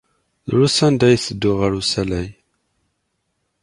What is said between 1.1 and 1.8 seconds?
ttedduɣ ɣer